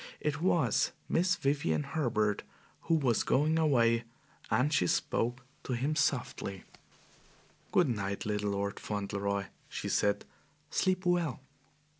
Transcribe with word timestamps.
It 0.19 0.41
was 0.41 0.93
Miss 1.07 1.35
Vivian 1.35 1.83
Herbert, 1.83 2.41
who 2.85 2.95
was 2.95 3.21
going 3.21 3.59
away, 3.59 4.03
and 4.49 4.73
she 4.73 4.87
spoke 4.87 5.43
to 5.63 5.73
him 5.73 5.95
softly. 5.95 6.63
"Good 7.71 7.87
night, 7.87 8.25
little 8.25 8.49
Lord 8.49 8.79
Fauntleroy," 8.79 9.45
she 9.69 9.89
said. 9.89 10.25
"Sleep 10.71 11.05
well." 11.05 11.39